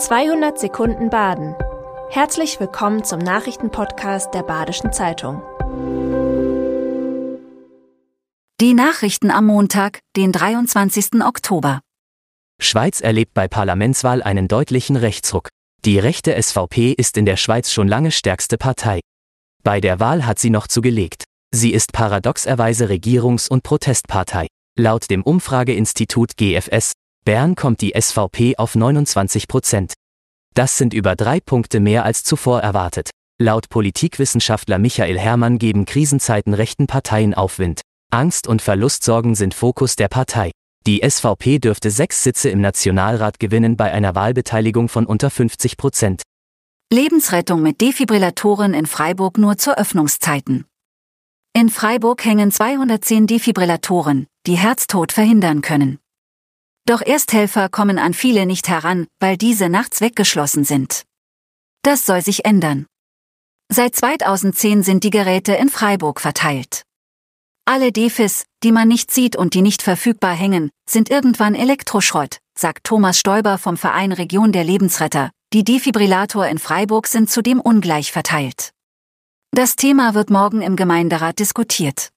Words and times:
200 0.00 0.58
Sekunden 0.58 1.10
Baden. 1.10 1.54
Herzlich 2.08 2.58
willkommen 2.58 3.04
zum 3.04 3.18
Nachrichtenpodcast 3.18 4.32
der 4.32 4.42
Badischen 4.42 4.94
Zeitung. 4.94 5.42
Die 8.62 8.72
Nachrichten 8.72 9.30
am 9.30 9.44
Montag, 9.44 10.00
den 10.16 10.32
23. 10.32 11.22
Oktober. 11.22 11.80
Schweiz 12.58 13.02
erlebt 13.02 13.34
bei 13.34 13.46
Parlamentswahl 13.46 14.22
einen 14.22 14.48
deutlichen 14.48 14.96
Rechtsruck. 14.96 15.50
Die 15.84 15.98
rechte 15.98 16.42
SVP 16.42 16.92
ist 16.92 17.18
in 17.18 17.26
der 17.26 17.36
Schweiz 17.36 17.70
schon 17.70 17.86
lange 17.86 18.10
stärkste 18.10 18.56
Partei. 18.56 19.00
Bei 19.64 19.82
der 19.82 20.00
Wahl 20.00 20.24
hat 20.24 20.38
sie 20.38 20.50
noch 20.50 20.66
zugelegt. 20.66 21.24
Sie 21.54 21.74
ist 21.74 21.92
paradoxerweise 21.92 22.88
Regierungs- 22.88 23.50
und 23.50 23.64
Protestpartei. 23.64 24.46
Laut 24.78 25.10
dem 25.10 25.22
Umfrageinstitut 25.22 26.38
GFS 26.38 26.94
Bern 27.24 27.54
kommt 27.54 27.82
die 27.82 27.92
SVP 27.98 28.56
auf 28.56 28.74
29 28.74 29.46
Prozent. 29.46 29.92
Das 30.54 30.78
sind 30.78 30.94
über 30.94 31.16
drei 31.16 31.40
Punkte 31.40 31.78
mehr 31.78 32.04
als 32.04 32.24
zuvor 32.24 32.60
erwartet. 32.60 33.10
Laut 33.38 33.68
Politikwissenschaftler 33.68 34.78
Michael 34.78 35.18
Herrmann 35.18 35.58
geben 35.58 35.84
Krisenzeiten 35.84 36.54
rechten 36.54 36.86
Parteien 36.86 37.34
Aufwind. 37.34 37.82
Angst 38.10 38.48
und 38.48 38.62
Verlustsorgen 38.62 39.34
sind 39.34 39.54
Fokus 39.54 39.96
der 39.96 40.08
Partei. 40.08 40.50
Die 40.86 41.02
SVP 41.08 41.58
dürfte 41.58 41.90
sechs 41.90 42.24
Sitze 42.24 42.48
im 42.48 42.62
Nationalrat 42.62 43.38
gewinnen 43.38 43.76
bei 43.76 43.92
einer 43.92 44.14
Wahlbeteiligung 44.14 44.88
von 44.88 45.06
unter 45.06 45.30
50 45.30 45.76
Prozent. 45.76 46.22
Lebensrettung 46.92 47.62
mit 47.62 47.80
Defibrillatoren 47.80 48.74
in 48.74 48.86
Freiburg 48.86 49.38
nur 49.38 49.58
zu 49.58 49.76
Öffnungszeiten. 49.78 50.64
In 51.52 51.68
Freiburg 51.68 52.24
hängen 52.24 52.50
210 52.50 53.28
Defibrillatoren, 53.28 54.26
die 54.46 54.56
Herztod 54.56 55.12
verhindern 55.12 55.60
können. 55.60 55.99
Doch 56.86 57.02
Ersthelfer 57.02 57.68
kommen 57.68 57.98
an 57.98 58.14
viele 58.14 58.46
nicht 58.46 58.68
heran, 58.68 59.06
weil 59.20 59.36
diese 59.36 59.68
nachts 59.68 60.00
weggeschlossen 60.00 60.64
sind. 60.64 61.04
Das 61.82 62.06
soll 62.06 62.22
sich 62.22 62.44
ändern. 62.44 62.86
Seit 63.72 63.94
2010 63.94 64.82
sind 64.82 65.04
die 65.04 65.10
Geräte 65.10 65.52
in 65.54 65.68
Freiburg 65.68 66.20
verteilt. 66.20 66.82
Alle 67.64 67.92
Defis, 67.92 68.44
die 68.64 68.72
man 68.72 68.88
nicht 68.88 69.12
sieht 69.12 69.36
und 69.36 69.54
die 69.54 69.62
nicht 69.62 69.82
verfügbar 69.82 70.34
hängen, 70.34 70.70
sind 70.88 71.08
irgendwann 71.08 71.54
Elektroschrott, 71.54 72.38
sagt 72.58 72.84
Thomas 72.84 73.18
Stoiber 73.18 73.58
vom 73.58 73.76
Verein 73.76 74.10
Region 74.12 74.50
der 74.50 74.64
Lebensretter. 74.64 75.30
Die 75.52 75.64
Defibrillator 75.64 76.46
in 76.46 76.58
Freiburg 76.58 77.06
sind 77.06 77.30
zudem 77.30 77.60
ungleich 77.60 78.12
verteilt. 78.12 78.70
Das 79.52 79.76
Thema 79.76 80.14
wird 80.14 80.30
morgen 80.30 80.62
im 80.62 80.76
Gemeinderat 80.76 81.38
diskutiert. 81.38 82.10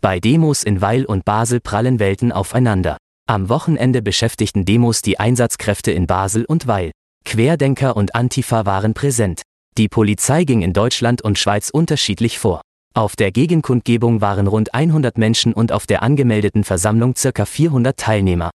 Bei 0.00 0.18
Demos 0.18 0.62
in 0.62 0.80
Weil 0.80 1.04
und 1.04 1.24
Basel 1.24 1.60
prallen 1.60 1.98
Welten 1.98 2.32
aufeinander. 2.32 2.96
Am 3.30 3.48
Wochenende 3.48 4.02
beschäftigten 4.02 4.64
Demos 4.64 5.02
die 5.02 5.20
Einsatzkräfte 5.20 5.92
in 5.92 6.08
Basel 6.08 6.44
und 6.44 6.66
Weil. 6.66 6.90
Querdenker 7.24 7.96
und 7.96 8.16
Antifa 8.16 8.66
waren 8.66 8.92
präsent. 8.92 9.42
Die 9.78 9.86
Polizei 9.86 10.42
ging 10.42 10.62
in 10.62 10.72
Deutschland 10.72 11.22
und 11.22 11.38
Schweiz 11.38 11.70
unterschiedlich 11.70 12.40
vor. 12.40 12.60
Auf 12.92 13.14
der 13.14 13.30
Gegenkundgebung 13.30 14.20
waren 14.20 14.48
rund 14.48 14.74
100 14.74 15.16
Menschen 15.16 15.52
und 15.52 15.70
auf 15.70 15.86
der 15.86 16.02
angemeldeten 16.02 16.64
Versammlung 16.64 17.14
circa 17.14 17.44
400 17.44 17.96
Teilnehmer. 17.96 18.50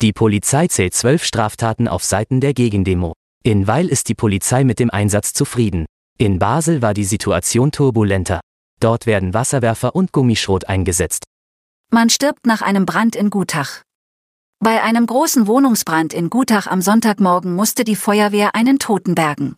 Die 0.00 0.12
Polizei 0.12 0.68
zählt 0.68 0.94
zwölf 0.94 1.24
Straftaten 1.24 1.88
auf 1.88 2.04
Seiten 2.04 2.40
der 2.40 2.54
Gegendemo. 2.54 3.14
In 3.42 3.66
Weil 3.66 3.88
ist 3.88 4.08
die 4.08 4.14
Polizei 4.14 4.62
mit 4.62 4.78
dem 4.78 4.90
Einsatz 4.90 5.32
zufrieden. 5.32 5.86
In 6.18 6.38
Basel 6.38 6.82
war 6.82 6.94
die 6.94 7.02
Situation 7.02 7.72
turbulenter. 7.72 8.38
Dort 8.78 9.06
werden 9.06 9.34
Wasserwerfer 9.34 9.96
und 9.96 10.12
Gummischrot 10.12 10.68
eingesetzt. 10.68 11.24
Man 11.90 12.10
stirbt 12.10 12.46
nach 12.46 12.62
einem 12.62 12.86
Brand 12.86 13.16
in 13.16 13.30
Gutach. 13.30 13.82
Bei 14.64 14.82
einem 14.82 15.04
großen 15.04 15.46
Wohnungsbrand 15.46 16.14
in 16.14 16.30
Gutach 16.30 16.66
am 16.66 16.80
Sonntagmorgen 16.80 17.54
musste 17.54 17.84
die 17.84 17.96
Feuerwehr 17.96 18.54
einen 18.54 18.78
Toten 18.78 19.14
bergen. 19.14 19.56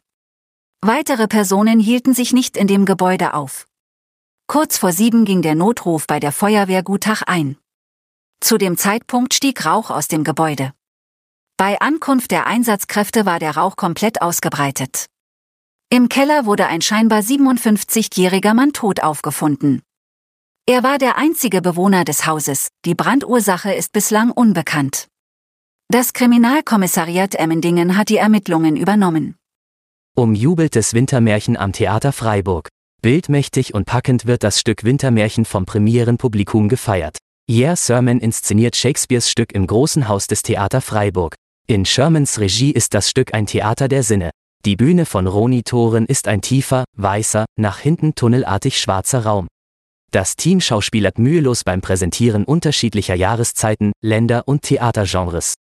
Weitere 0.80 1.28
Personen 1.28 1.78
hielten 1.78 2.12
sich 2.12 2.32
nicht 2.32 2.56
in 2.56 2.66
dem 2.66 2.84
Gebäude 2.86 3.32
auf. 3.32 3.68
Kurz 4.48 4.78
vor 4.78 4.90
sieben 4.90 5.24
ging 5.24 5.42
der 5.42 5.54
Notruf 5.54 6.08
bei 6.08 6.18
der 6.18 6.32
Feuerwehr 6.32 6.82
Gutach 6.82 7.22
ein. 7.22 7.56
Zu 8.40 8.58
dem 8.58 8.76
Zeitpunkt 8.76 9.32
stieg 9.32 9.64
Rauch 9.64 9.92
aus 9.92 10.08
dem 10.08 10.24
Gebäude. 10.24 10.72
Bei 11.56 11.80
Ankunft 11.80 12.32
der 12.32 12.48
Einsatzkräfte 12.48 13.24
war 13.26 13.38
der 13.38 13.56
Rauch 13.56 13.76
komplett 13.76 14.22
ausgebreitet. 14.22 15.06
Im 15.88 16.08
Keller 16.08 16.46
wurde 16.46 16.66
ein 16.66 16.82
scheinbar 16.82 17.20
57-jähriger 17.20 18.54
Mann 18.54 18.72
tot 18.72 19.04
aufgefunden. 19.04 19.82
Er 20.68 20.82
war 20.82 20.98
der 20.98 21.16
einzige 21.16 21.62
Bewohner 21.62 22.04
des 22.04 22.26
Hauses, 22.26 22.70
die 22.84 22.96
Brandursache 22.96 23.72
ist 23.72 23.92
bislang 23.92 24.32
unbekannt. 24.32 25.06
Das 25.92 26.12
Kriminalkommissariat 26.12 27.36
Emmendingen 27.36 27.96
hat 27.96 28.08
die 28.08 28.16
Ermittlungen 28.16 28.76
übernommen. 28.76 29.36
Umjubeltes 30.16 30.92
Wintermärchen 30.92 31.56
am 31.56 31.72
Theater 31.72 32.10
Freiburg. 32.10 32.68
Bildmächtig 33.00 33.74
und 33.74 33.84
packend 33.84 34.26
wird 34.26 34.42
das 34.42 34.58
Stück 34.58 34.82
Wintermärchen 34.82 35.44
vom 35.44 35.66
Premierenpublikum 35.66 36.68
gefeiert. 36.68 37.18
Yeah 37.48 37.76
Sermon 37.76 38.18
inszeniert 38.18 38.74
Shakespeares 38.74 39.30
Stück 39.30 39.52
im 39.52 39.68
Großen 39.68 40.08
Haus 40.08 40.26
des 40.26 40.42
Theater 40.42 40.80
Freiburg. 40.80 41.36
In 41.68 41.84
Shermans 41.84 42.40
Regie 42.40 42.72
ist 42.72 42.92
das 42.92 43.08
Stück 43.08 43.34
ein 43.34 43.46
Theater 43.46 43.86
der 43.86 44.02
Sinne. 44.02 44.30
Die 44.64 44.74
Bühne 44.74 45.06
von 45.06 45.28
Roni 45.28 45.62
Toren 45.62 46.06
ist 46.06 46.26
ein 46.26 46.40
tiefer, 46.40 46.86
weißer, 46.96 47.44
nach 47.56 47.78
hinten 47.78 48.16
tunnelartig 48.16 48.80
schwarzer 48.80 49.24
Raum. 49.24 49.46
Das 50.12 50.36
Team 50.36 50.60
schauspielert 50.60 51.18
mühelos 51.18 51.64
beim 51.64 51.80
Präsentieren 51.80 52.44
unterschiedlicher 52.44 53.14
Jahreszeiten, 53.14 53.92
Länder 54.00 54.44
und 54.46 54.62
Theatergenres. 54.62 55.54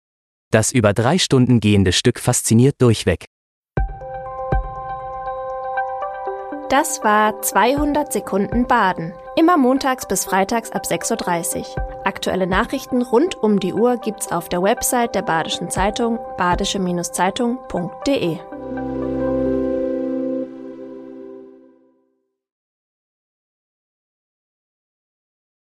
Das 0.51 0.71
über 0.71 0.93
drei 0.93 1.19
Stunden 1.19 1.61
gehende 1.61 1.93
Stück 1.93 2.21
fasziniert 2.21 2.77
durchweg. 2.81 3.25
Das 6.71 7.05
war 7.05 7.43
200 7.43 8.13
Sekunden 8.13 8.67
Baden. 8.67 9.13
Immer 9.37 9.57
montags 9.57 10.09
bis 10.09 10.25
freitags 10.25 10.73
ab 10.73 10.85
6.30 10.87 11.59
Uhr. 11.59 11.65
Aktuelle 12.05 12.47
Nachrichten 12.47 13.03
rund 13.03 13.43
um 13.43 13.61
die 13.61 13.73
Uhr 13.73 13.99
gibt's 13.99 14.33
auf 14.33 14.49
der 14.49 14.63
Website 14.63 15.15
der 15.15 15.23
Badischen 15.23 15.71
Zeitung 15.71 16.19
badische-zeitung.de. 16.37 18.39